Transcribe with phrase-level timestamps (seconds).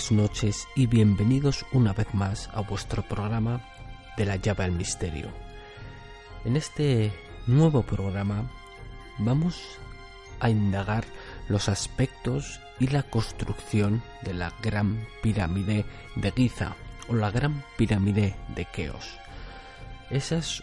[0.00, 3.60] buenas noches y bienvenidos una vez más a vuestro programa
[4.16, 5.28] de la llave al misterio.
[6.46, 7.12] En este
[7.46, 8.50] nuevo programa
[9.18, 9.60] vamos
[10.38, 11.04] a indagar
[11.48, 15.84] los aspectos y la construcción de la Gran Pirámide
[16.16, 16.76] de Giza
[17.08, 19.18] o la Gran Pirámide de Keos.
[20.08, 20.62] Esas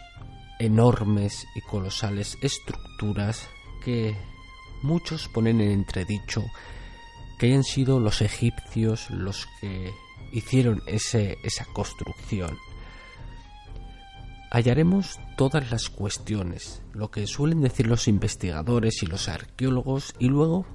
[0.58, 3.48] enormes y colosales estructuras
[3.84, 4.16] que
[4.82, 6.44] muchos ponen en entredicho
[7.38, 9.92] que hayan sido los egipcios los que
[10.32, 12.58] hicieron ese, esa construcción.
[14.50, 20.66] Hallaremos todas las cuestiones, lo que suelen decir los investigadores y los arqueólogos, y luego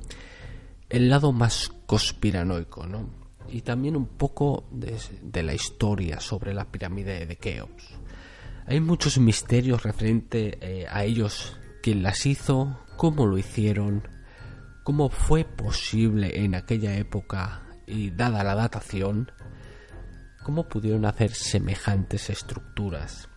[0.89, 3.09] el lado más conspiranoico, ¿no?
[3.49, 7.83] Y también un poco de, la historia sobre la pirámide de Keops.
[8.67, 14.07] Hay muchos misterios referente eh, a ellos, quién las hizo, cómo lo hicieron,
[14.83, 19.31] cómo fue posible en aquella época y dada la datación,
[20.43, 23.29] cómo pudieron hacer semejantes estructuras.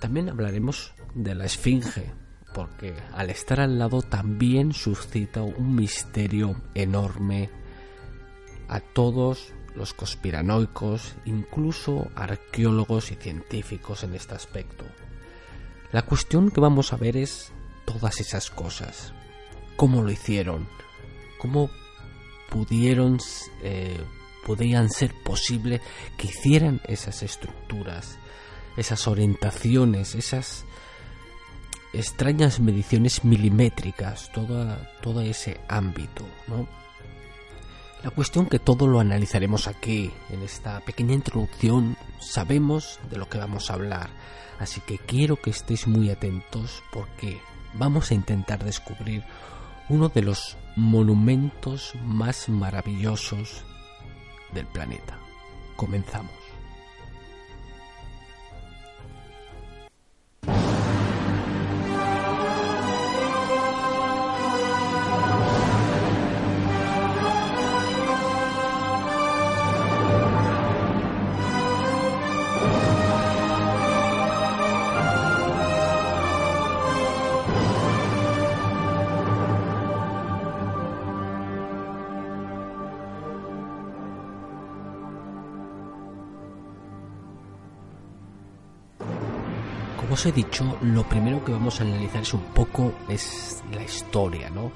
[0.00, 2.12] También hablaremos de la Esfinge,
[2.52, 7.48] porque al estar al lado también suscita un misterio enorme
[8.68, 14.84] a todos los conspiranoicos, incluso arqueólogos y científicos en este aspecto.
[15.92, 17.52] La cuestión que vamos a ver es
[17.86, 19.14] todas esas cosas
[19.76, 20.68] cómo lo hicieron,
[21.38, 21.70] cómo
[22.50, 23.18] pudieron,
[23.62, 24.00] eh,
[24.44, 25.80] podían ser posible
[26.16, 28.18] que hicieran esas estructuras,
[28.76, 30.64] esas orientaciones, esas
[31.92, 36.26] extrañas mediciones milimétricas, todo, todo ese ámbito.
[38.02, 43.38] La cuestión que todo lo analizaremos aquí, en esta pequeña introducción, sabemos de lo que
[43.38, 44.10] vamos a hablar,
[44.58, 47.40] así que quiero que estéis muy atentos porque
[47.74, 49.22] vamos a intentar descubrir
[49.92, 53.62] uno de los monumentos más maravillosos
[54.54, 55.18] del planeta.
[55.76, 56.41] Comenzamos.
[90.22, 94.50] Os he dicho, lo primero que vamos a analizar es un poco es la historia,
[94.50, 94.70] ¿no?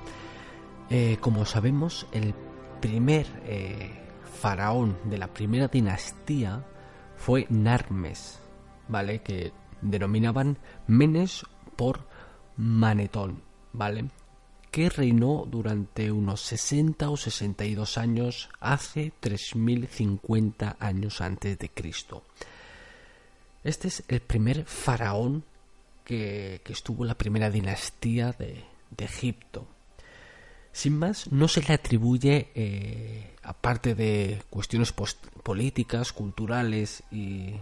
[0.90, 2.34] Eh, como sabemos, el
[2.80, 3.92] primer eh,
[4.40, 6.64] faraón de la primera dinastía
[7.16, 8.40] fue Narmes,
[8.88, 9.22] ¿vale?
[9.22, 9.52] Que
[9.82, 10.58] denominaban
[10.88, 11.44] Menes
[11.76, 12.08] por
[12.56, 13.40] Manetón,
[13.72, 14.06] ¿vale?
[14.72, 22.24] Que reinó durante unos 60 o 62 años hace 3050 años antes de Cristo.
[23.66, 25.42] Este es el primer faraón
[26.04, 28.64] que, estuvo en la primera dinastía de,
[28.96, 29.66] Egipto.
[30.70, 34.94] Sin más, no se le atribuye, eh, aparte de cuestiones
[35.42, 37.54] políticas, culturales y,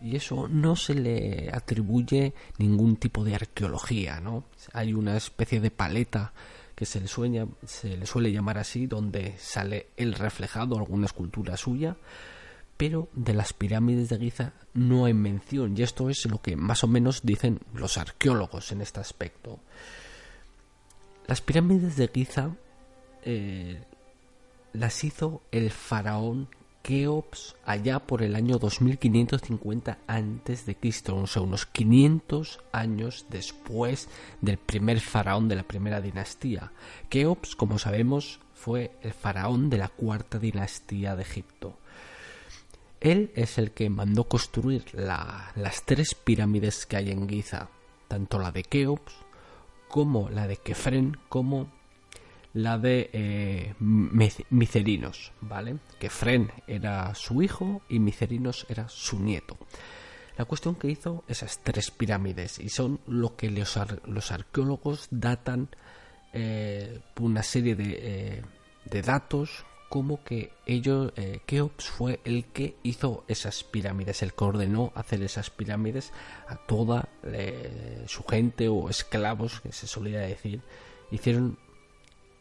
[0.00, 4.42] y, eso, no se le atribuye ningún tipo de arqueología, ¿no?
[4.72, 6.32] Hay una especie de paleta
[6.74, 11.56] que se le, sueña, se le suele llamar así, donde sale el reflejado, alguna escultura
[11.56, 11.96] suya,
[12.78, 16.84] pero de las pirámides de Giza no hay mención y esto es lo que más
[16.84, 19.58] o menos dicen los arqueólogos en este aspecto.
[21.26, 22.56] Las pirámides de Giza
[23.24, 23.82] eh,
[24.72, 26.48] las hizo el faraón
[26.82, 34.08] Keops allá por el año 2550 antes de Cristo, o sea, unos 500 años después
[34.40, 36.72] del primer faraón de la primera dinastía.
[37.08, 41.77] Keops, como sabemos, fue el faraón de la cuarta dinastía de Egipto.
[43.00, 47.68] Él es el que mandó construir las tres pirámides que hay en Giza,
[48.08, 49.14] tanto la de Keops
[49.88, 51.70] como la de Kefren como
[52.54, 55.76] la de eh, Micerinos, ¿vale?
[55.98, 59.56] Kefren era su hijo y Micerinos era su nieto.
[60.36, 63.76] La cuestión que hizo esas tres pirámides y son lo que los,
[64.30, 65.68] arqueólogos datan
[66.32, 68.42] eh, una serie de, eh,
[68.84, 74.44] de datos como que ellos, eh, Keops fue el que hizo esas pirámides, el que
[74.44, 76.12] ordenó hacer esas pirámides
[76.46, 80.60] a toda eh, su gente o esclavos, que se solía decir,
[81.10, 81.58] hicieron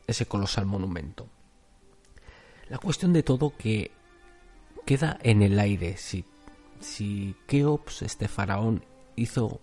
[0.07, 1.27] ese colosal monumento.
[2.69, 3.91] La cuestión de todo que
[4.85, 6.25] queda en el aire si,
[6.81, 8.83] si Keops, este faraón,
[9.15, 9.61] hizo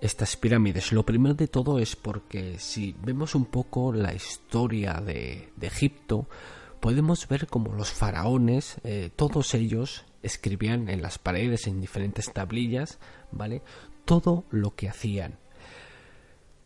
[0.00, 0.92] estas pirámides.
[0.92, 6.28] Lo primero de todo es porque si vemos un poco la historia de, Egipto,
[6.80, 12.98] podemos ver como los faraones, eh, todos ellos escribían en las paredes, en diferentes tablillas,
[13.30, 13.62] ¿vale?
[14.04, 15.38] Todo lo que hacían.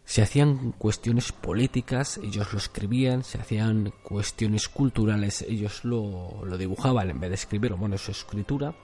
[0.05, 7.09] Se hacían cuestiones políticas, ellos lo escribían, se hacían cuestiones culturales, ellos lo, lo dibujaban
[7.09, 8.75] en vez de escribirlo, bueno, su escritura.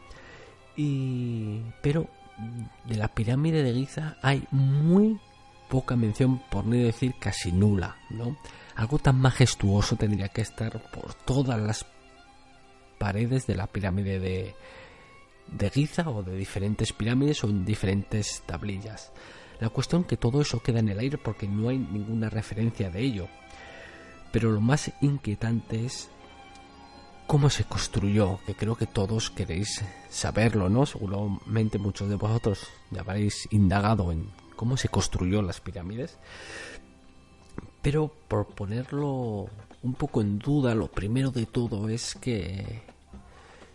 [0.77, 2.09] Y, pero
[2.85, 5.19] de la pirámide de Giza hay muy
[5.69, 8.37] poca mención, por no decir casi nula, ¿no?
[8.75, 11.87] Algo tan majestuoso tendría que estar por todas las
[12.99, 14.55] paredes de la pirámide de,
[15.47, 19.13] de Giza o de diferentes pirámides o en diferentes tablillas.
[19.61, 23.01] La cuestión que todo eso queda en el aire porque no hay ninguna referencia de
[23.01, 23.29] ello.
[24.33, 26.11] Pero lo más inquietante es
[27.31, 30.85] cómo se construyó, que creo que todos queréis saberlo, ¿no?
[30.85, 36.19] Seguramente muchos de vosotros ya habréis indagado en cómo se construyó las pirámides.
[37.83, 39.47] Pero por ponerlo
[39.85, 42.83] un poco en duda, lo primero de todo es que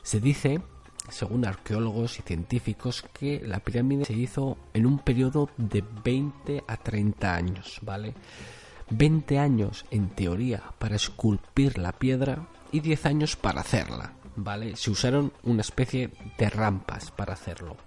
[0.03, 0.59] se dice,
[1.07, 6.75] según arqueólogos y científicos, que la pirámide se hizo en un periodo de 20 a
[6.75, 8.15] 30 años, ¿vale?
[8.89, 14.75] 20 años en teoría para esculpir la piedra y 10 años para hacerla, ¿vale?
[14.75, 17.77] Se usaron una especie de rampas para hacerlo.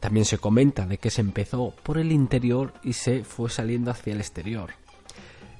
[0.00, 4.12] También se comenta de que se empezó por el interior y se fue saliendo hacia
[4.12, 4.70] el exterior.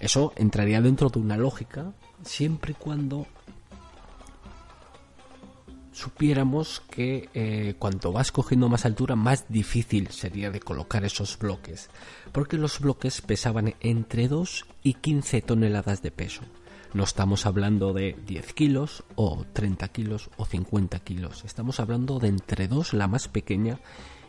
[0.01, 1.93] Eso entraría dentro de una lógica
[2.25, 3.27] siempre y cuando
[5.93, 11.91] supiéramos que eh, cuanto vas cogiendo más altura, más difícil sería de colocar esos bloques,
[12.33, 16.43] porque los bloques pesaban entre 2 y 15 toneladas de peso.
[16.95, 22.29] No estamos hablando de 10 kilos o 30 kilos o 50 kilos, estamos hablando de
[22.29, 23.79] entre 2 la más pequeña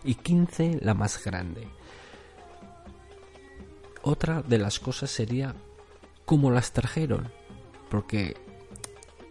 [0.04, 1.68] y 15 la más grande.
[4.02, 5.56] Otra de las cosas sería
[6.26, 7.32] cómo las trajeron,
[7.90, 8.36] porque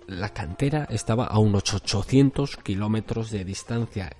[0.06, 4.10] la cantera estaba a unos 800 kilómetros de distancia,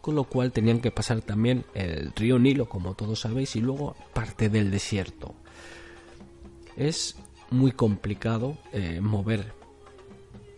[0.00, 3.96] con lo cual tenían que pasar también el río Nilo, como todos sabéis, y luego
[4.12, 5.34] parte del desierto.
[6.76, 7.16] Es
[7.52, 9.52] muy complicado eh, mover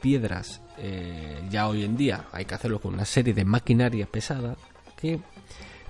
[0.00, 2.26] piedras eh, ya hoy en día.
[2.32, 4.56] Hay que hacerlo con una serie de maquinaria pesada
[4.96, 5.20] que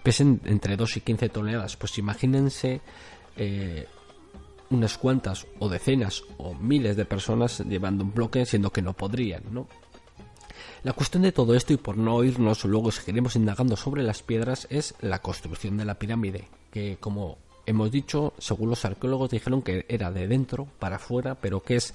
[0.03, 1.77] pesen entre 2 y 15 toneladas.
[1.77, 2.81] Pues imagínense
[3.37, 3.87] eh,
[4.71, 9.43] unas cuantas o decenas o miles de personas llevando un bloque siendo que no podrían,
[9.51, 9.67] ¿no?
[10.83, 14.67] La cuestión de todo esto, y por no oírnos, luego seguiremos indagando sobre las piedras,
[14.69, 19.87] es la construcción de la pirámide, que como hemos dicho, según los arqueólogos dijeron que
[19.89, 21.95] era de dentro para afuera, pero que es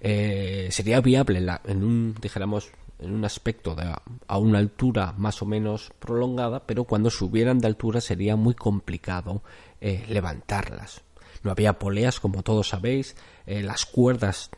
[0.00, 3.94] eh, sería viable en, un, dijéramos, en un aspecto de,
[4.26, 9.42] a una altura más o menos prolongada, pero cuando subieran de altura sería muy complicado
[9.80, 11.02] eh, levantarlas
[11.44, 13.16] no había poleas como todos sabéis,
[13.46, 14.50] eh, las cuerdas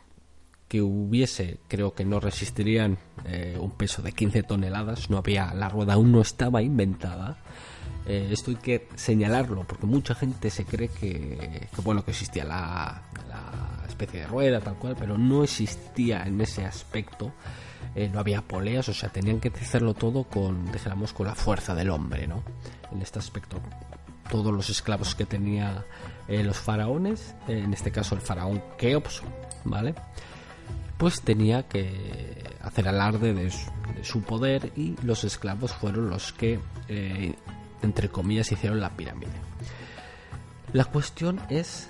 [0.67, 2.99] que hubiese creo que no resistirían
[3.59, 7.37] un peso de 15 toneladas, no había, la rueda aún no estaba inventada.
[8.05, 13.01] Eh, esto hay que señalarlo porque mucha gente se cree que, bueno que existía la,
[13.87, 17.31] especie de rueda tal cual, pero no existía en ese aspecto.
[18.11, 21.89] no había poleas, o sea, tenían que hacerlo todo con, dijéramos, con la fuerza del
[21.89, 22.43] hombre, ¿no?
[22.91, 23.61] En este aspecto,
[24.29, 25.85] todos los esclavos que tenía
[26.27, 29.21] eh, los faraones, en este caso el faraón Keops,
[29.63, 29.93] ¿vale?
[30.97, 33.51] Pues tenía que hacer alarde de
[34.03, 37.35] su, poder y los esclavos fueron los que, eh,
[37.81, 39.31] entre comillas, hicieron la pirámide.
[40.73, 41.87] La cuestión es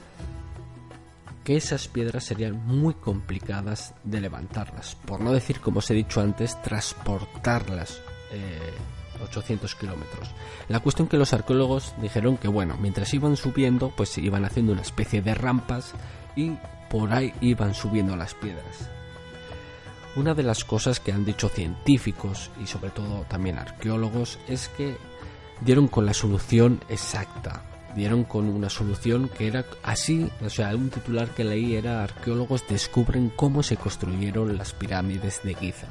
[1.44, 6.20] que esas piedras serían muy complicadas de levantarlas, por no decir, como os he dicho
[6.20, 8.02] antes, transportarlas
[8.32, 8.74] eh,
[9.24, 10.30] 800 kilómetros.
[10.68, 14.82] La cuestión que los arqueólogos dijeron que, bueno, mientras iban subiendo, pues iban haciendo una
[14.82, 15.94] especie de rampas
[16.36, 16.52] y
[16.90, 18.90] por ahí iban subiendo las piedras.
[20.16, 24.98] Una de las cosas que han dicho científicos y sobre todo también arqueólogos es que
[25.62, 27.62] dieron con la solución exacta.
[27.96, 32.68] Dieron con una solución que era así, o sea, un titular que leí era arqueólogos
[32.68, 35.88] descubren cómo se construyeron las pirámides de Giza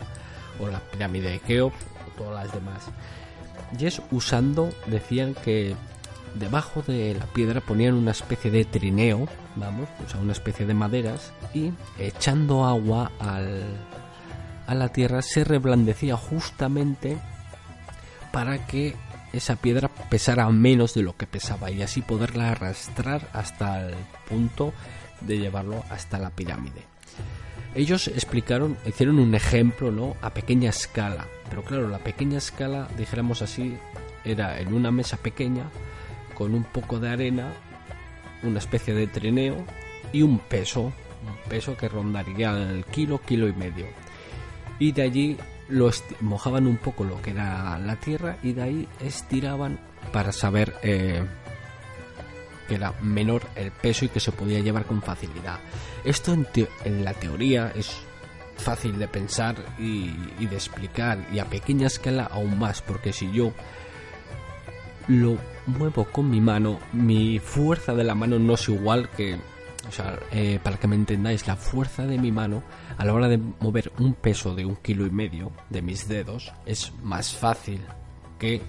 [0.61, 2.83] o la pirámide de Keops o todas las demás.
[3.79, 5.75] Y es usando, decían que
[6.35, 10.75] debajo de la piedra ponían una especie de trineo, vamos, o sea, una especie de
[10.75, 13.63] maderas, y echando agua al,
[14.67, 17.19] a la tierra se reblandecía justamente
[18.33, 18.97] para que
[19.35, 23.95] esa piedra pesara menos de lo que pesaba y así poderla arrastrar hasta el
[24.29, 24.73] punto
[25.21, 26.83] de llevarlo hasta la pirámide.
[27.75, 30.17] Ellos explicaron, hicieron un ejemplo, ¿no?
[30.23, 31.27] A pequeña escala.
[31.51, 33.77] Pero claro, la pequeña escala, dijéramos así,
[34.25, 35.65] era en una mesa pequeña,
[36.35, 37.53] con un poco de arena,
[38.45, 39.65] una especie de trineo
[40.13, 43.87] y un peso, un peso que rondaría el kilo, kilo y medio.
[44.79, 45.37] Y de allí
[45.69, 45.91] lo
[46.21, 49.79] mojaban un poco lo que era la tierra y de ahí estiraban
[50.13, 51.25] para saber eh,
[52.69, 55.61] que era menor el peso y que se podía llevar con facilidad.
[56.05, 56.47] Esto en,
[56.85, 58.05] en la teoría es
[58.57, 63.53] fácil de pensar y, de explicar y a pequeña escala aún más porque si yo
[65.09, 69.39] lo muevo con mi mano mi fuerza de la mano no es igual que
[69.87, 72.63] o sea, eh, para que me entendáis, la fuerza de mi mano
[72.97, 76.53] a la hora de mover un peso de un kilo y medio de mis dedos
[76.67, 77.81] es más fácil
[78.39, 78.63] que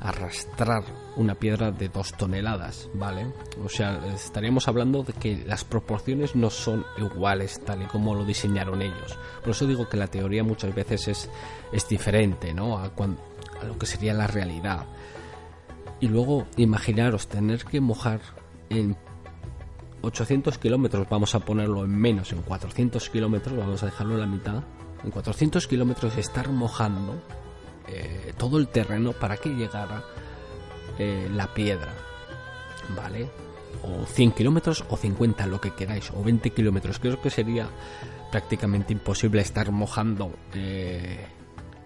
[0.00, 0.84] arrastrar
[1.16, 3.26] una piedra de dos toneladas, ¿vale?
[3.64, 8.24] O sea, estaríamos hablando de que las proporciones no son iguales tal y como lo
[8.24, 9.18] diseñaron ellos.
[9.40, 11.30] Por eso digo que la teoría muchas veces es,
[11.72, 12.78] es diferente, ¿no?
[12.78, 14.86] A, a lo que sería la realidad.
[16.00, 18.20] Y luego, imaginaros tener que mojar
[18.70, 18.96] en
[20.08, 24.26] 800 kilómetros, vamos a ponerlo en menos, en 400 kilómetros, vamos a dejarlo en la
[24.26, 24.62] mitad.
[25.04, 27.22] En 400 kilómetros estar mojando
[27.86, 30.02] eh, todo el terreno para que llegara
[30.98, 31.92] eh, la piedra,
[32.96, 33.30] ¿vale?
[33.82, 36.98] O 100 kilómetros o 50, lo que queráis, o 20 kilómetros.
[36.98, 37.68] Creo que sería
[38.32, 41.24] prácticamente imposible estar mojando eh,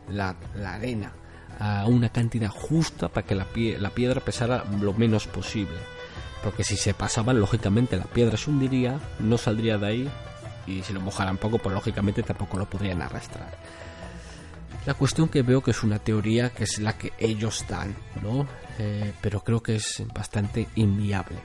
[0.09, 1.13] la, arena
[1.59, 3.47] a una cantidad justa para que la,
[3.79, 5.77] la piedra pesara lo menos posible.
[6.43, 10.11] Porque si se pasaban, lógicamente la piedra se hundiría, no saldría de ahí
[10.67, 13.57] y si lo mojaran poco, pues lógicamente tampoco lo podrían arrastrar.
[14.87, 18.47] La cuestión que veo que es una teoría que es la que ellos dan, ¿no?
[18.79, 21.39] Eh, pero creo que es bastante inviable.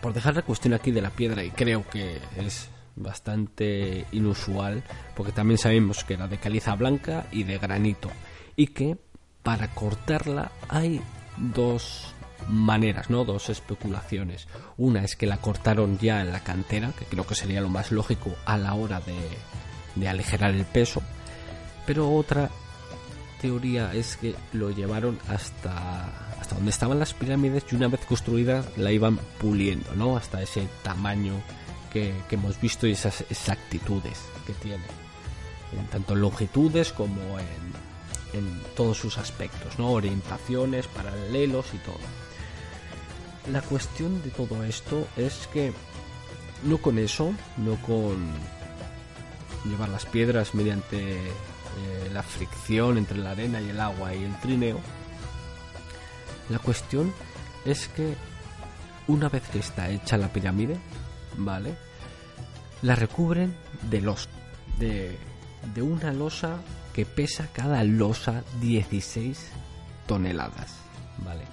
[0.00, 4.82] Por dejar la cuestión aquí de la piedra, y creo que es bastante inusual,
[5.14, 8.10] porque también sabemos que era de caliza blanca y de granito,
[8.56, 8.96] y que
[9.42, 11.02] para cortarla hay
[11.36, 12.14] dos
[12.46, 13.24] maneras, ¿no?
[13.24, 14.46] Dos especulaciones.
[14.76, 17.90] Una es que la cortaron ya en la cantera, que creo que sería lo más
[17.90, 19.16] lógico a la hora de,
[19.96, 21.02] de aligerar el peso.
[21.86, 22.50] Pero otra
[23.40, 26.06] teoría es que lo llevaron hasta,
[26.40, 30.16] hasta donde estaban las pirámides y una vez construidas la iban puliendo, ¿no?
[30.16, 31.34] Hasta ese tamaño
[31.92, 34.84] que, hemos visto y esas exactitudes que tiene.
[35.78, 39.90] En tanto en longitudes como en, en todos sus aspectos, ¿no?
[39.92, 42.17] Orientaciones, paralelos y todo
[43.52, 45.72] la cuestión de todo esto es que
[46.64, 48.30] no con eso, no con
[49.64, 54.38] llevar las piedras mediante eh, la fricción entre la arena y el agua y el
[54.40, 54.80] trineo,
[56.48, 57.12] la cuestión
[57.64, 58.14] es que
[59.06, 60.76] una vez que está hecha la pirámide,
[61.36, 61.76] ¿vale?
[62.82, 64.28] La recubren de los
[64.78, 65.18] de,
[65.74, 66.58] de una losa
[66.92, 69.50] que pesa cada losa 16
[70.06, 70.74] toneladas,
[71.18, 71.44] ¿vale?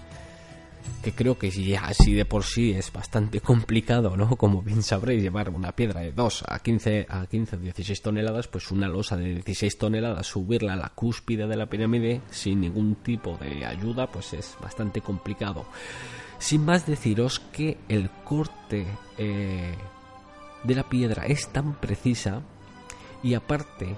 [1.06, 4.36] Que creo que ya así de por sí es bastante complicado, ¿no?
[4.38, 8.48] Como bien sabréis, llevar una piedra de 2 a 15 a 15 o 16 toneladas,
[8.48, 12.96] pues una losa de 16 toneladas, subirla a la cúspide de la pirámide sin ningún
[12.96, 15.68] tipo de ayuda, pues es bastante complicado.
[16.40, 18.88] Sin más deciros que el corte
[19.20, 19.76] eh,
[20.64, 22.42] de la piedra es tan precisa
[23.22, 23.96] y aparte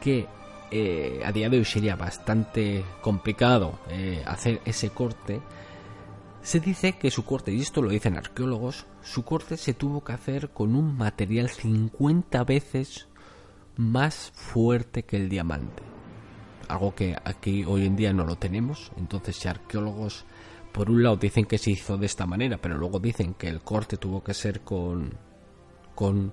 [0.00, 0.26] que
[0.72, 5.40] eh, a día de hoy sería bastante complicado eh, hacer ese corte,
[6.42, 10.12] se dice que su corte, y esto lo dicen arqueólogos, su corte se tuvo que
[10.12, 13.06] hacer con un material 50 veces
[13.76, 15.82] más fuerte que el diamante.
[16.68, 18.90] Algo que aquí hoy en día no lo tenemos.
[18.96, 20.24] Entonces, si arqueólogos,
[20.72, 23.60] por un lado, dicen que se hizo de esta manera, pero luego dicen que el
[23.60, 25.14] corte tuvo que ser con.
[25.94, 26.32] con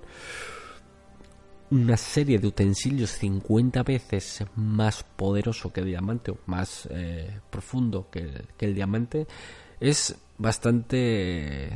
[1.70, 8.10] una serie de utensilios 50 veces más poderoso que el diamante o más eh, profundo
[8.10, 9.28] que el diamante
[9.80, 11.70] es bastante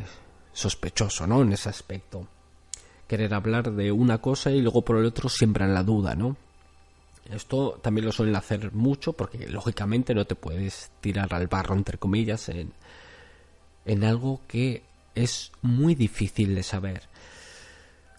[0.53, 1.43] sospechoso, ¿no?
[1.43, 2.29] En ese aspecto.
[3.09, 6.37] Querer hablar de una cosa y luego por el otro siembran la duda, ¿no?
[7.31, 11.97] Esto también lo suelen hacer mucho porque lógicamente no te puedes tirar al barro, entre
[11.97, 12.73] comillas, en,
[13.87, 14.83] en algo que
[15.15, 17.03] es muy difícil de saber.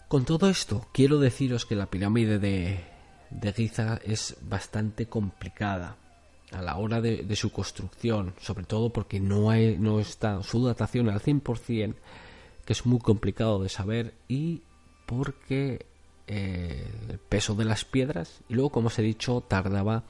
[0.08, 2.84] Con todo esto, quiero deciros que la pirámide de,
[3.30, 5.96] de Giza es bastante complicada
[6.56, 11.10] a la hora de, su construcción, sobre todo porque no, hay, no está su datación
[11.10, 11.94] al 100%,
[12.64, 14.62] que es muy complicado de saber, y
[15.04, 15.86] porque
[16.26, 20.04] eh, el peso de las piedras, y luego, como os he dicho, tardaba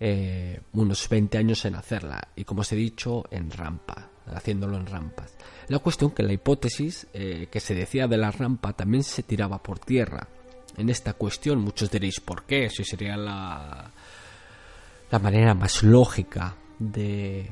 [0.00, 4.86] eh, unos 20 años en hacerla, y como os he dicho, en rampa, haciéndolo en
[4.86, 5.34] rampas.
[5.68, 9.62] La cuestión que la hipótesis eh, que se decía de la rampa también se tiraba
[9.62, 10.26] por tierra.
[10.76, 12.68] En esta cuestión muchos diréis, ¿por qué?
[12.68, 13.92] Si sería la,
[15.10, 17.48] la manera más lógica de,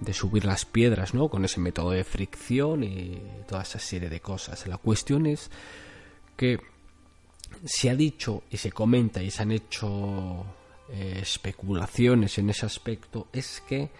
[0.00, 1.28] de subir las piedras, ¿no?
[1.28, 4.66] Con ese método de fricción y toda esa serie de cosas.
[4.66, 5.50] La cuestión es
[6.36, 6.60] que
[7.64, 10.44] se ha dicho y se comenta y se han hecho
[10.90, 13.90] eh, especulaciones en ese aspecto es que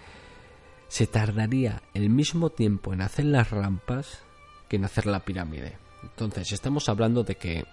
[0.88, 4.20] se tardaría el mismo tiempo en hacer las rampas
[4.68, 5.78] que en hacer la pirámide.
[6.02, 7.64] Entonces, estamos hablando de que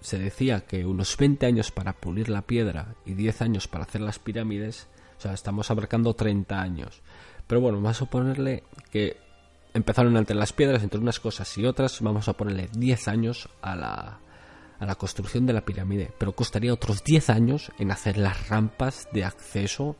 [0.00, 4.00] se decía que unos 20 años para pulir la piedra y 10 años para hacer
[4.00, 4.88] las pirámides,
[5.18, 7.02] o sea, estamos abarcando 30 años.
[7.46, 9.16] Pero bueno, vamos a ponerle que
[9.74, 13.76] empezaron entre las piedras, entre unas cosas y otras, vamos a ponerle 10 años a
[13.76, 14.20] la,
[14.78, 19.08] a la construcción de la pirámide, pero costaría otros 10 años en hacer las rampas
[19.12, 19.96] de acceso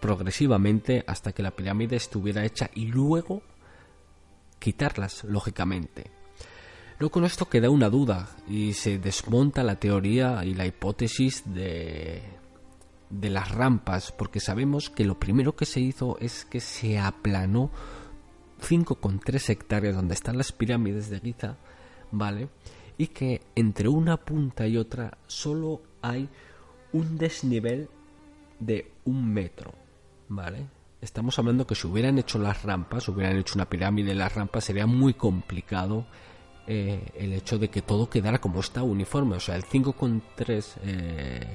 [0.00, 3.42] progresivamente hasta que la pirámide estuviera hecha y luego
[4.58, 6.10] quitarlas, lógicamente.
[6.98, 12.22] Luego con esto queda una duda y se desmonta la teoría y la hipótesis de,
[13.10, 17.70] de las rampas, porque sabemos que lo primero que se hizo es que se aplanó
[18.60, 21.56] 5,3 hectáreas donde están las pirámides de Giza,
[22.10, 22.48] ¿vale?
[22.96, 26.28] Y que entre una punta y otra solo hay
[26.92, 27.88] un desnivel
[28.60, 29.74] de un metro,
[30.28, 30.68] ¿vale?
[31.00, 34.86] Estamos hablando que si hubieran hecho las rampas, hubieran hecho una pirámide las rampas, sería
[34.86, 36.06] muy complicado
[36.66, 39.36] eh, el hecho de que todo quedara como está uniforme.
[39.36, 41.46] O sea, el 5,3 eh,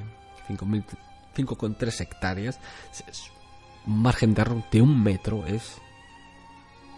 [1.36, 2.60] 5,3 hectáreas,
[3.86, 5.78] un margen de error de un metro es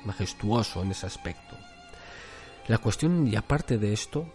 [0.06, 1.55] majestuoso en ese aspecto.
[2.68, 4.27] La cuestión, y aparte de esto,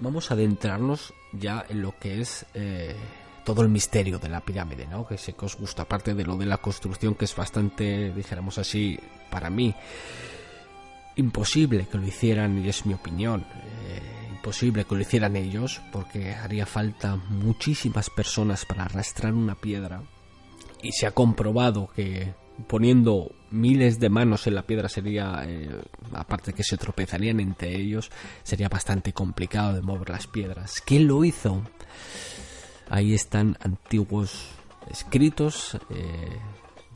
[0.00, 2.96] vamos a adentrarnos ya en lo que es eh,
[3.44, 5.06] todo el misterio de la pirámide, ¿no?
[5.06, 8.58] Que sé que os gusta, aparte de lo de la construcción, que es bastante, dijéramos
[8.58, 8.98] así,
[9.30, 9.74] para mí,
[11.20, 13.46] imposible que lo hicieran, y es mi opinión,
[13.86, 20.02] eh, imposible que lo hicieran ellos, porque haría falta muchísimas personas para arrastrar una piedra,
[20.82, 22.34] y se ha comprobado que
[22.66, 25.70] poniendo miles de manos en la piedra sería, eh,
[26.12, 28.10] aparte que se tropezarían entre ellos,
[28.42, 30.80] sería bastante complicado de mover las piedras.
[30.84, 31.62] ¿Quién lo hizo?
[32.88, 34.48] Ahí están antiguos
[34.90, 36.38] escritos eh,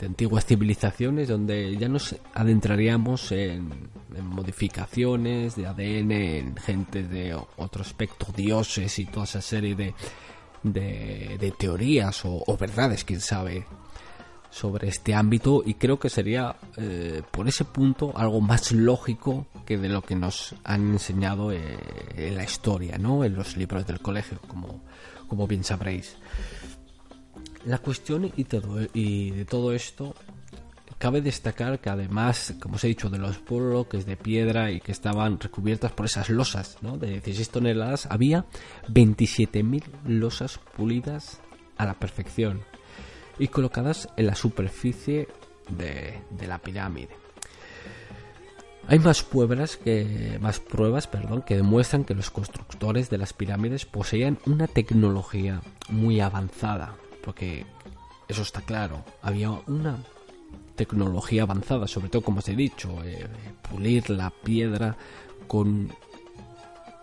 [0.06, 8.26] antiguas civilizaciones donde ya nos adentraríamos en, modificaciones de ADN, en gente de otro aspecto,
[8.34, 9.74] dioses y toda esa serie
[10.62, 13.66] de, teorías o, verdades, quién sabe,
[14.50, 19.78] sobre este ámbito y creo que sería eh, por ese punto algo más lógico que
[19.78, 21.76] de lo que nos han enseñado eh,
[22.14, 23.24] en la historia, ¿no?
[23.24, 24.38] En los libros del colegio,
[25.28, 26.16] como bien sabréis.
[27.66, 30.14] La cuestión y, todo, de todo esto
[30.98, 34.92] cabe destacar que además, como os he dicho, de los bloques de piedra y que
[34.92, 36.96] estaban recubiertas por esas losas ¿no?
[36.96, 38.46] de 16 toneladas, había
[38.88, 41.40] 27.000 losas pulidas
[41.76, 42.62] a la perfección
[43.38, 45.28] y colocadas en la superficie
[45.68, 47.16] de, la pirámide.
[48.86, 53.86] Hay más pruebas que más pruebas, perdón, que demuestran que los constructores de las pirámides
[53.86, 57.66] poseían una tecnología muy avanzada, porque
[58.28, 59.98] eso está claro, había una
[60.76, 63.26] tecnología avanzada, sobre todo como os he dicho, eh,
[63.70, 64.96] pulir la piedra
[65.46, 65.92] con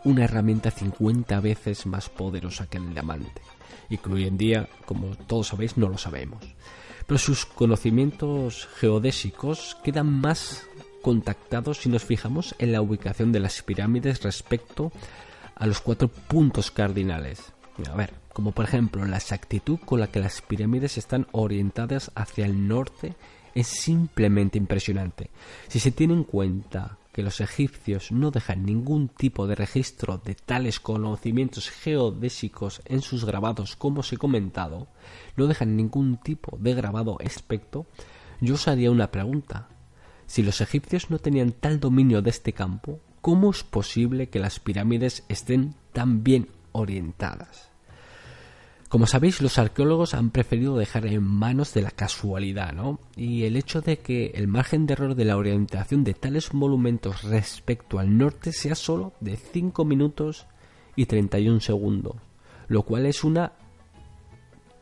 [0.04, 3.42] una herramienta 50 veces más poderosa que el diamante
[3.90, 6.44] y que hoy en día, como todos sabéis, no lo sabemos.
[7.06, 10.66] Pero sus conocimientos geodésicos quedan más
[11.02, 14.92] contactados si nos fijamos en la ubicación de las pirámides respecto
[15.56, 17.54] a los cuatro puntos cardinales.
[17.92, 22.46] A ver, como por ejemplo la exactitud con la que las pirámides están orientadas hacia
[22.46, 23.16] el norte
[23.54, 25.30] es simplemente impresionante.
[25.68, 30.36] Si se tiene en cuenta que los egipcios no dejan ningún tipo de registro de
[30.36, 34.88] tales conocimientos geodésicos en sus grabados como os he comentado,
[35.36, 37.86] no dejan ningún tipo de grabado aspecto,
[38.40, 39.68] yo os haría una pregunta.
[40.26, 44.60] Si los egipcios no tenían tal dominio de este campo, ¿cómo es posible que las
[44.60, 47.71] pirámides estén tan bien orientadas?
[48.92, 53.00] Como sabéis, los arqueólogos han preferido dejar en manos de la casualidad, ¿no?
[53.16, 57.24] Y el hecho de que el margen de error de la orientación de tales monumentos
[57.24, 60.46] respecto al norte sea solo de 5 minutos
[60.98, 62.18] y 31 segundos,
[62.68, 63.54] lo cual es una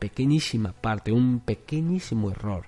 [0.00, 2.66] pequeñísima parte, un pequeñísimo error.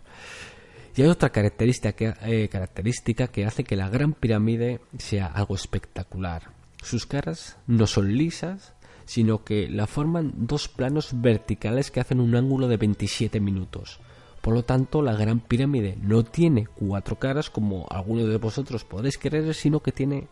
[0.95, 5.57] Y hay otra característica que, eh, característica que hace que la Gran Pirámide sea algo
[5.57, 6.53] espectacular.
[6.85, 12.35] Sus caras no son lisas, sino que la forman dos planos verticales que hacen un
[12.35, 14.01] ángulo de 27 minutos.
[14.41, 19.17] Por lo tanto, la Gran Pirámide no tiene cuatro caras como algunos de vosotros podéis
[19.17, 20.27] creer, sino que tiene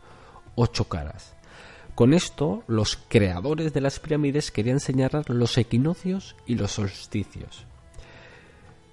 [0.56, 1.34] ocho caras.
[1.94, 7.66] Con esto, los creadores de las pirámides querían señalar los equinoccios y los solsticios.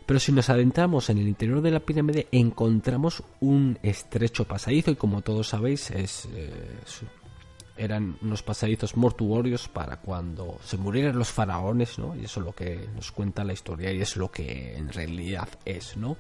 [0.05, 4.95] Pero si nos adentramos en el interior de la pirámide encontramos un estrecho pasadizo y
[4.95, 6.49] como todos sabéis es, eh,
[7.77, 12.15] eran unos pasadizos mortuorios para cuando se murieran los faraones, ¿no?
[12.15, 15.49] Y eso es lo que nos cuenta la historia y es lo que en realidad
[15.65, 16.17] es, ¿no?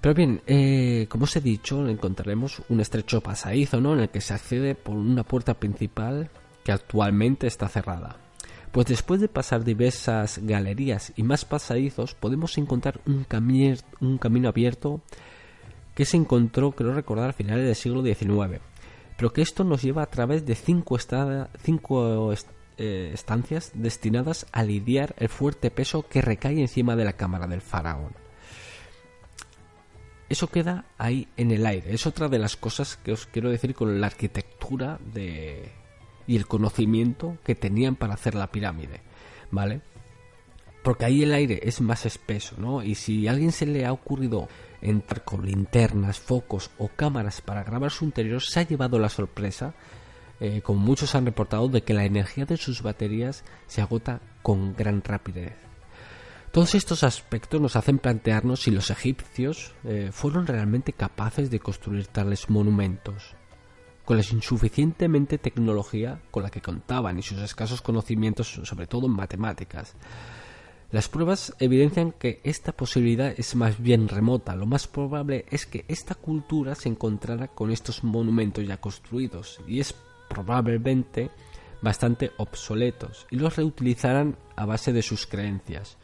[0.00, 3.94] Pero bien, eh, como os he dicho, encontraremos un estrecho pasadizo, ¿no?
[3.94, 6.30] En el que se accede por una puerta principal
[6.64, 8.16] que actualmente está cerrada.
[8.72, 13.26] Pues después de pasar diversas galerías y más pasadizos, podemos encontrar un,
[14.00, 15.00] un camino abierto
[15.94, 18.60] que se encontró, creo recordar, a finales del siglo XIX.
[19.16, 20.98] Pero que esto nos lleva a través de cinco,
[21.62, 22.32] cinco
[22.76, 27.62] eh, estancias destinadas a lidiar el fuerte peso que recae encima de la cámara del
[27.62, 28.12] faraón.
[30.28, 31.94] Eso queda ahí en el aire.
[31.94, 35.70] Es otra de las cosas que os quiero decir con la arquitectura de,
[36.26, 39.00] y el conocimiento que tenían para hacer la pirámide,
[39.50, 39.80] ¿vale?
[40.86, 42.80] Porque ahí el aire es más espeso, ¿no?
[42.80, 44.46] Y si a alguien se le ha ocurrido
[44.80, 49.74] entrar con linternas, focos o cámaras para grabar su interior, se ha llevado la sorpresa,
[50.38, 54.76] eh, como muchos han reportado, de que la energía de sus baterías se agota con
[54.76, 55.56] gran rapidez.
[56.52, 62.06] Todos estos aspectos nos hacen plantearnos si los egipcios eh, fueron realmente capaces de construir
[62.06, 63.34] tales monumentos
[64.04, 69.14] con la insuficientemente tecnología con la que contaban y sus escasos conocimientos, sobre todo en
[69.14, 69.96] matemáticas.
[70.96, 74.56] Las pruebas evidencian que esta posibilidad es más bien remota.
[74.56, 79.80] Lo más probable es que esta cultura se encontrara con estos monumentos ya construidos y
[79.80, 79.94] es
[80.30, 81.28] probablemente
[81.82, 85.98] bastante obsoletos y los reutilizaran a base de sus creencias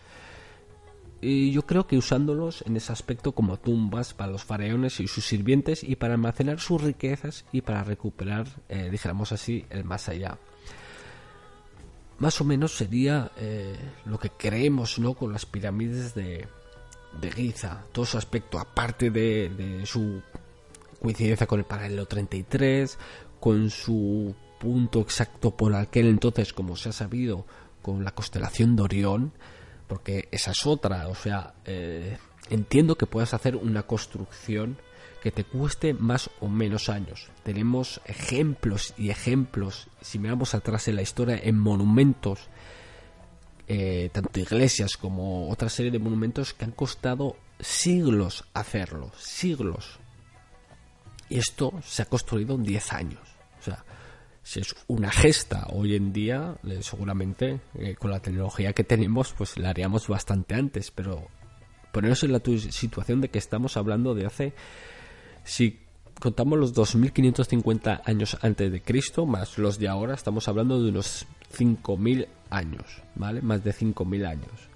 [1.22, 5.24] y yo creo que usándolos en ese aspecto como tumbas para los faraones y sus
[5.24, 10.36] sirvientes y para almacenar sus riquezas y para recuperar, eh, dijéramos así, el más allá.
[12.18, 15.14] Más o menos sería eh, lo que creemos ¿no?
[15.14, 16.46] con las pirámides de,
[17.20, 20.22] de Giza, todo su aspecto, aparte de, de su
[21.00, 22.98] coincidencia con el paralelo 33,
[23.40, 27.44] con su punto exacto por aquel entonces, como se ha sabido,
[27.82, 29.32] con la constelación de Orión,
[29.88, 32.16] porque esa es otra, o sea, eh,
[32.48, 34.78] entiendo que puedas hacer una construcción
[35.22, 37.28] que te cueste más o menos años.
[37.44, 42.48] Tenemos ejemplos y ejemplos, si miramos atrás en la historia, en monumentos,
[43.68, 50.00] eh, tanto iglesias como otra serie de monumentos que han costado siglos hacerlo, siglos.
[51.28, 53.22] Y esto se ha construido en 10 años.
[53.60, 53.84] O sea,
[54.42, 59.32] si es una gesta hoy en día, eh, seguramente eh, con la tecnología que tenemos,
[59.32, 61.28] pues la haríamos bastante antes, pero
[61.92, 64.54] poneros en la situación de que estamos hablando de hace,
[65.44, 65.80] si
[66.20, 71.26] contamos los 2550 años antes de Cristo, más los de ahora, estamos hablando de unos
[71.50, 73.42] 5000 años, ¿vale?
[73.42, 74.68] Más de 5000 años.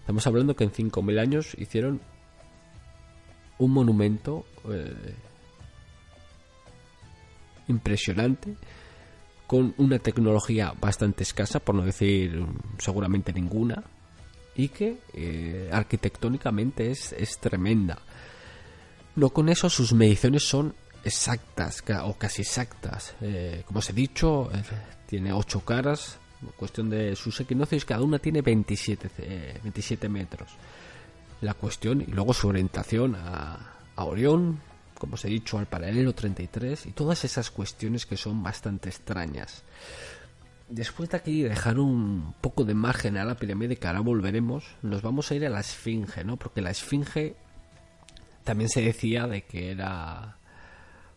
[0.00, 2.00] Estamos hablando que en 5000 años hicieron
[3.58, 5.14] un monumento eh,
[7.66, 8.56] impresionante
[9.46, 12.44] con una tecnología bastante escasa, por no decir
[12.78, 13.82] seguramente ninguna,
[14.54, 17.98] y que eh, arquitectónicamente es, es tremenda.
[19.18, 23.16] No con eso sus mediciones son exactas o casi exactas.
[23.20, 24.62] Eh, como os he dicho, eh,
[25.08, 26.18] tiene ocho caras.
[26.56, 30.52] cuestión de sus equinoccios, cada una tiene 27, 27 metros.
[31.40, 34.60] La cuestión, y luego su orientación a, a Orión,
[34.96, 39.64] como os he dicho, al paralelo 33 y todas esas cuestiones que son bastante extrañas.
[40.68, 45.02] Después de aquí dejar un poco de margen a la pirámide que ahora volveremos, nos
[45.02, 46.36] vamos a ir a la esfinge, ¿no?
[46.36, 47.34] Porque la esfinge
[48.48, 50.38] también se decía de que era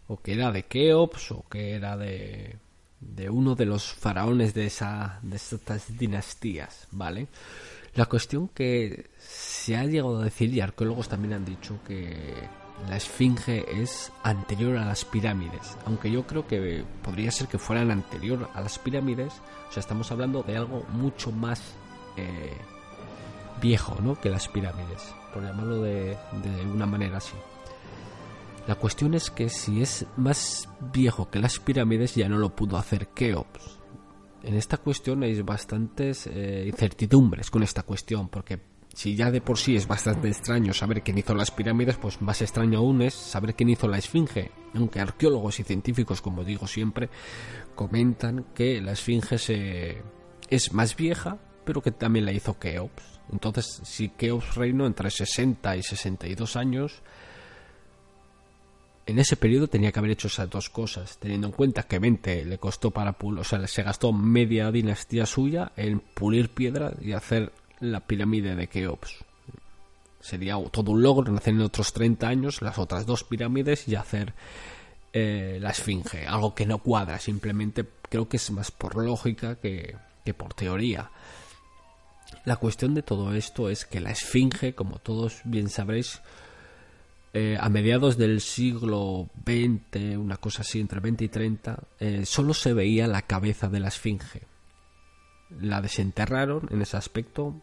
[0.10, 2.58] o que era de Keops o que era de
[3.00, 7.30] de uno de los faraones de esa de estas dinastías, ¿vale?
[7.96, 12.34] La cuestión que se ha llegado a decir y arqueólogos también han dicho que
[12.90, 17.92] la esfinge es anterior a las pirámides, aunque yo creo que podría ser que fueran
[17.92, 19.36] anterior a las pirámides,
[19.70, 21.62] o sea, estamos hablando de algo mucho más
[22.18, 22.58] eh,
[23.62, 24.20] viejo, ¿no?
[24.20, 27.34] Que las pirámides, por llamarlo de, de una manera así.
[28.68, 32.78] La cuestión es que si es más viejo que las pirámides ya no lo pudo
[32.78, 33.80] hacer Keops.
[34.44, 38.60] En esta cuestión hay bastantes eh, incertidumbres con esta cuestión, porque
[38.94, 42.42] si ya de por sí es bastante extraño saber quién hizo las pirámides, pues más
[42.42, 44.52] extraño aún es saber quién hizo la esfinge.
[44.76, 47.10] Aunque arqueólogos y científicos, como digo siempre,
[47.76, 50.04] comentan que la esfinge
[50.50, 53.11] es más vieja, pero que también la hizo Keops.
[53.32, 57.02] Entonces, si Keops reinó entre 60 y 62 años,
[59.06, 62.46] en ese periodo tenía que haber hecho esas dos cosas, teniendo en cuenta que 20
[62.46, 67.14] le costó para pulir, o sea, se gastó media dinastía suya en pulir piedra y
[67.14, 69.26] hacer la pirámide de Keops.
[70.20, 74.34] Sería todo un logro nacer en otros 30 años las otras dos pirámides y hacer
[75.14, 79.96] eh, la esfinge, algo que no cuadra, simplemente creo que es más por lógica que,
[80.24, 81.10] que por teoría.
[82.46, 86.22] La cuestión de todo esto es que la esfinge, como todos bien sabréis,
[87.34, 92.54] eh, a mediados del siglo XX, una cosa así, entre 20 y 30, eh, solo
[92.54, 94.42] se veía la cabeza de la esfinge.
[95.62, 97.56] La desenterraron en ese aspecto,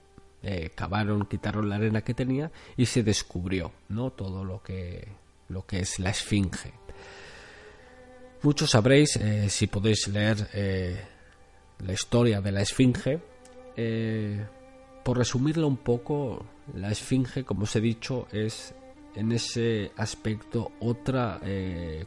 [0.42, 4.10] eh, cavaron, quitaron la arena que tenía y se descubrió, ¿no?
[4.10, 5.08] Todo lo que,
[5.48, 6.72] lo que es la esfinge.
[8.42, 10.48] Muchos sabréis, si podéis leer
[11.84, 13.20] la historia de la esfinge,
[15.04, 18.74] por resumirlo un poco, la esfinge, como os he dicho, es
[19.14, 22.04] en ese aspecto otra eh,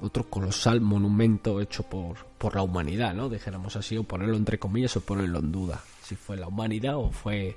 [0.00, 3.28] otro colosal monumento hecho por, por la humanidad, ¿no?
[3.28, 5.82] Dijéramos así, o ponerlo entre comillas o ponerlo en duda.
[6.02, 7.56] Si fue la humanidad o fue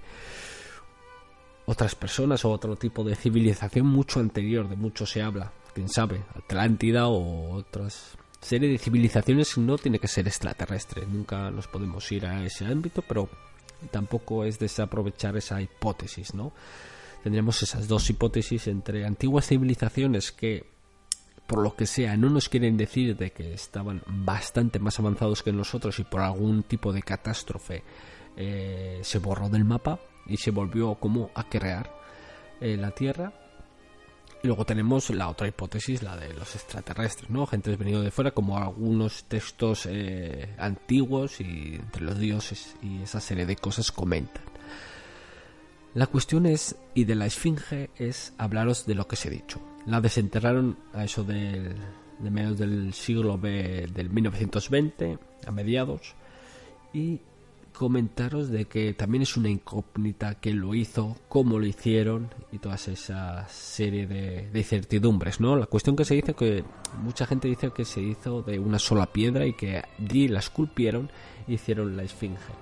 [1.66, 6.22] otras personas o otro tipo de civilización mucho anterior, de mucho se habla, quién sabe,
[6.36, 12.26] Atlántida o otras serie de civilizaciones no tiene que ser extraterrestre, nunca nos podemos ir
[12.26, 13.30] a ese ámbito, pero
[13.92, 16.54] tampoco es desaprovechar esa hipótesis, ¿no?
[17.24, 20.66] tendríamos esas dos hipótesis entre antiguas civilizaciones que
[21.48, 25.54] por lo que sea no nos quieren decir de que estaban bastante más avanzados que
[25.54, 27.84] nosotros y por algún tipo de catástrofe
[28.36, 31.96] eh, se borró del mapa y se volvió como a crear
[32.60, 33.34] eh, la Tierra
[34.44, 37.48] luego tenemos la otra hipótesis, la de los extraterrestres, ¿no?
[37.48, 43.22] Gente venido de fuera, como algunos textos eh, antiguos y entre los dioses y esa
[43.22, 44.44] serie de cosas comentan.
[45.94, 49.62] La cuestión es, y de la esfinge, es hablaros de lo que os he dicho.
[49.86, 51.76] La desenterraron a eso del,
[52.20, 56.16] de mediados del siglo B, del 1920, a mediados,
[56.94, 57.22] y
[57.74, 62.76] comentaros de que también es una incógnita que lo hizo, cómo lo hicieron y toda
[62.76, 65.56] esa serie de, incertidumbres, ¿no?
[65.56, 66.64] La cuestión que se dice que
[67.02, 71.10] mucha gente dice que se hizo de una sola piedra y que allí la esculpieron
[71.48, 72.54] e hicieron la esfinge.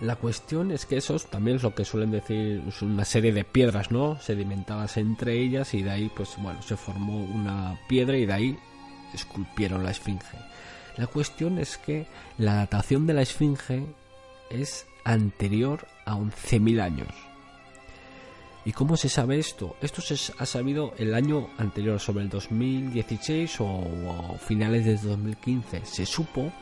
[0.00, 3.44] La cuestión es que esos también es lo que suelen decir, es una serie de
[3.44, 4.18] piedras, ¿no?
[4.18, 8.58] Sedimentadas entre ellas y de ahí, pues bueno, se formó una piedra y de ahí
[9.12, 10.38] esculpieron la esfinge.
[11.00, 13.86] La cuestión es que la datación de la esfinge
[14.50, 17.08] es anterior a 11.000 años.
[18.66, 19.76] ¿Y cómo se sabe esto?
[19.80, 25.86] Esto se ha sabido el año anterior, sobre el 2016 o, finales de 2015.
[25.86, 26.52] Se supo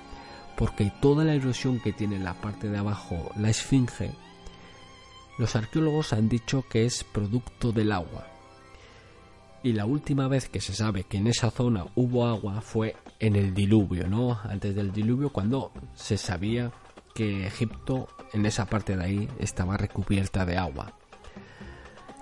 [0.56, 4.12] porque toda la erosión que tiene en la parte de abajo la esfinge,
[5.36, 8.37] los arqueólogos han dicho que es producto del agua.
[9.62, 13.36] Y la última vez que se sabe que en esa zona hubo agua fue en
[13.36, 14.38] el diluvio, ¿no?
[14.44, 16.72] Antes del diluvio, cuando se sabía
[17.14, 20.92] que Egipto, en esa parte de ahí, estaba recubierta de agua.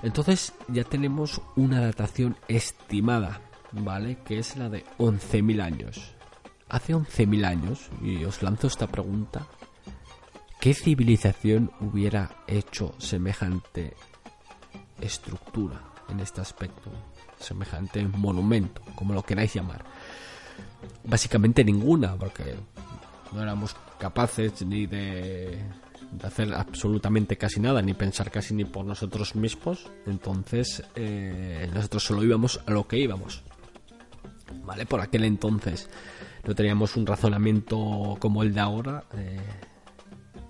[0.03, 4.19] Entonces ya tenemos una datación estimada, ¿vale?
[4.25, 6.17] Que es la de 11.000 años
[6.69, 9.47] hace 11.000 años, y os lanzo esta pregunta,
[10.61, 13.95] ¿qué civilización hubiera hecho semejante
[15.01, 16.91] estructura en este aspecto?
[17.39, 19.85] Semejante monumento, como lo queráis llamar.
[21.05, 22.55] Básicamente ninguna, porque
[23.33, 25.59] no éramos capaces ni de,
[26.23, 29.91] hacer absolutamente casi nada, ni pensar casi ni por nosotros mismos.
[30.07, 33.43] Entonces, eh, nosotros solo íbamos a lo que íbamos.
[34.65, 34.87] ¿Vale?
[34.87, 35.89] Por aquel entonces
[36.47, 39.41] no teníamos un razonamiento como el de ahora eh,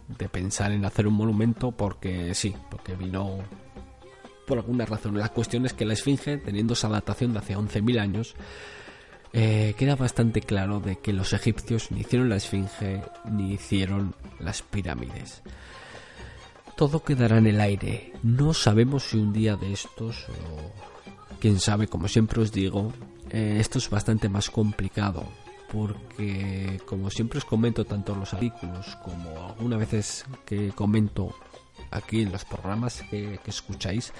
[0.08, 3.38] de pensar en hacer un monumento porque sí, porque vino
[4.46, 5.18] por alguna razón.
[5.18, 8.34] La cuestión es que la Esfinge, teniendo esa datación de hace 11.000 años,
[9.32, 14.62] eh, queda bastante claro de que los egipcios ni hicieron la Esfinge ni hicieron las
[14.62, 15.42] pirámides.
[16.76, 18.12] Todo quedará en el aire.
[18.22, 20.72] No sabemos si un día de estos, o
[21.40, 22.92] quién sabe, como siempre os digo,
[23.30, 25.26] eh, esto es bastante más complicado
[25.72, 31.34] porque como siempre os comento tanto los artículos como algunas veces que comento
[31.90, 34.12] aquí en los programas que, escucháis,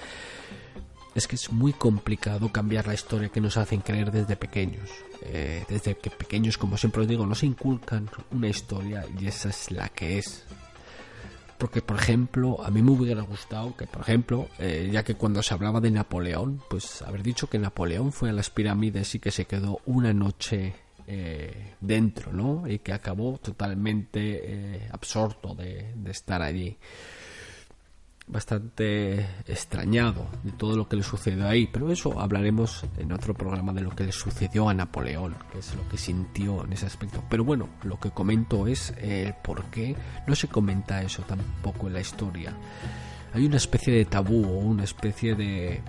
[1.14, 4.90] es que es muy complicado cambiar la historia que nos hacen creer desde pequeños.
[5.22, 9.70] Eh, desde que pequeños, como siempre os digo, nos inculcan una historia y esa es
[9.70, 10.44] la que es.
[11.58, 15.42] Porque, por ejemplo, a mí me hubiera gustado que, por ejemplo, eh, ya que cuando
[15.42, 19.30] se hablaba de Napoleón, pues haber dicho que Napoleón fue a las pirámides y que
[19.30, 20.74] se quedó una noche
[21.06, 22.68] eh, dentro, ¿no?
[22.68, 26.76] Y que acabó totalmente absorto de, estar allí.
[28.28, 33.72] Bastante extrañado de todo lo que le sucedió ahí, pero eso hablaremos en otro programa
[33.72, 37.22] de lo que le sucedió a Napoleón, que es lo que sintió en ese aspecto.
[37.30, 39.94] Pero bueno, lo que comento es el por qué
[40.26, 42.52] no se comenta eso tampoco en la historia.
[43.32, 45.80] Hay una especie de tabú o una especie de,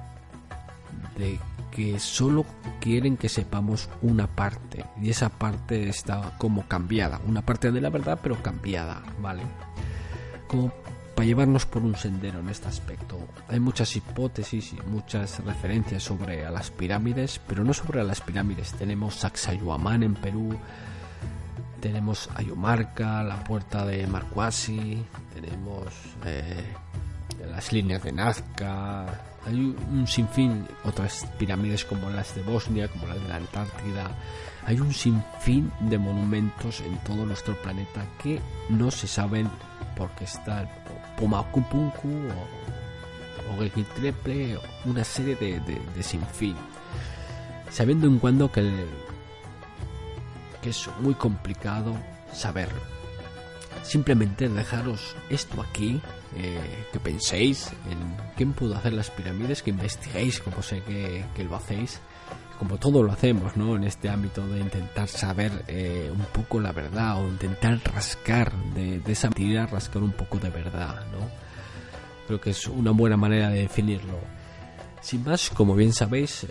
[1.18, 1.40] de
[1.72, 2.46] que solo
[2.80, 7.90] quieren que sepamos una parte y esa parte está como cambiada, una parte de la
[7.90, 9.44] verdad pero cambiada, ¿vale?
[10.48, 10.72] Como
[11.18, 13.18] para llevarnos por un sendero en este aspecto.
[13.48, 18.74] Hay muchas hipótesis y muchas referencias sobre a las pirámides, pero no sobre las pirámides.
[18.74, 20.56] Tenemos Sacsayhuamán en Perú,
[21.80, 25.04] tenemos Ayumarca, la puerta de Marcuasi,
[25.34, 25.88] tenemos
[26.24, 26.64] eh,
[27.50, 29.08] las líneas de Nazca,
[29.48, 34.12] hay un sinfín, otras pirámides como las de Bosnia, como las de la Antártida.
[34.68, 39.50] Hay un sinfín de monumentos en todo nuestro planeta que no se saben
[39.98, 40.68] porque está el
[41.20, 41.26] o,
[43.58, 46.56] o el Triple, una serie de, de, sinfín.
[47.72, 48.86] Sabiendo en cuando que,
[50.62, 51.96] que es muy complicado
[52.32, 52.82] saberlo.
[53.84, 56.02] Simplemente dejaros esto aquí,
[56.36, 57.98] eh, que penséis en
[58.36, 62.00] quién pudo hacer las pirámides, que investiguéis, como sé que, que lo hacéis,
[62.58, 63.76] como todo lo hacemos, ¿no?
[63.76, 69.02] En este ámbito de intentar saber eh, un poco la verdad o intentar rascar de,
[69.08, 71.30] esa mentira, rascar un poco de verdad, ¿no?
[72.28, 74.20] Creo que es una buena manera de definirlo.
[75.02, 76.48] Sin más, como bien sabéis, eh,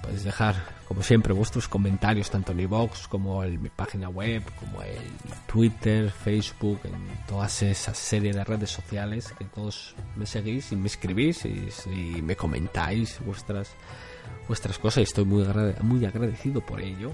[0.00, 0.54] podéis dejar,
[0.86, 5.02] como siempre, vuestros comentarios tanto en iVoox como en mi página web, como en
[5.46, 10.86] Twitter, Facebook, en todas esas series de redes sociales que todos me seguís y me
[10.86, 13.74] escribís y me comentáis vuestras
[14.46, 15.44] vuestras cosas y estoy muy,
[15.82, 17.12] muy agradecido por ello.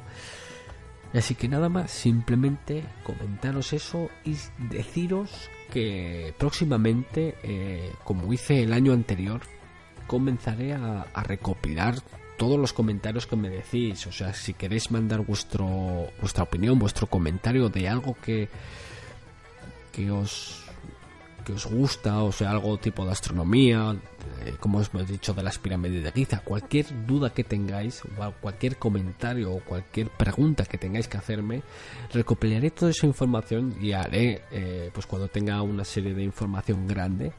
[1.15, 8.73] Así que nada más, simplemente comentaros eso y deciros que próximamente, eh, como hice el
[8.73, 9.41] año anterior,
[10.09, 11.97] comenzaré a, recopilar
[12.37, 14.07] todos los comentarios que me decís.
[14.09, 18.49] O sea, si queréis mandar vuestro, vuestra opinión, vuestro comentario de algo que,
[19.93, 20.64] que os
[21.45, 23.97] que os gusta, o sea, algo tipo de astronomía,
[24.61, 28.77] como os hemos dicho, de las pirámides de Giza, cualquier duda que tengáis, o cualquier
[28.77, 31.63] comentario o cualquier pregunta que tengáis que hacerme,
[32.13, 37.33] recopilaré toda esa información y haré, eh, pues cuando tenga una serie de información grande,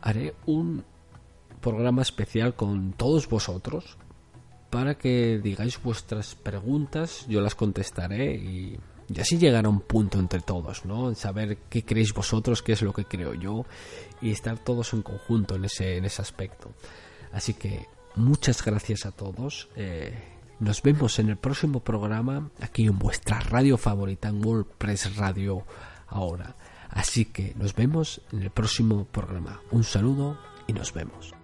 [0.00, 0.84] haré un
[1.60, 3.96] programa especial con todos vosotros
[4.70, 10.18] para que digáis vuestras preguntas, yo las contestaré y y así llegar a un punto
[10.18, 11.14] entre todos, ¿no?
[11.14, 13.64] Saber qué creéis vosotros, qué es lo que creo yo
[14.20, 16.72] y estar todos en conjunto en ese, en ese aspecto.
[17.32, 19.68] Así que muchas gracias a todos.
[19.76, 20.12] Eh,
[20.58, 25.64] nos vemos en el próximo programa aquí en vuestra radio favorita en WordPress Radio
[26.08, 26.56] ahora.
[26.90, 29.60] Así que nos vemos en el próximo programa.
[29.70, 31.34] Un saludo y nos vemos.